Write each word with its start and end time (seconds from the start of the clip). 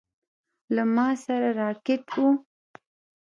له 0.75 0.83
ما 0.95 1.09
سره 1.23 1.49
راکټ 1.61 2.05
و. 2.21 2.23